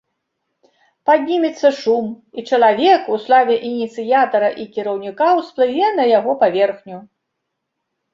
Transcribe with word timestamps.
Паднімецца 1.07 1.69
шум, 1.81 2.07
і 2.41 2.43
чалавек, 2.55 3.01
у 3.15 3.17
славе 3.25 3.55
ініцыятара 3.71 4.49
і 4.63 4.65
кіраўніка, 4.79 5.27
усплыве 5.43 5.87
на 5.99 6.03
яго 6.13 6.31
паверхню. 6.41 6.97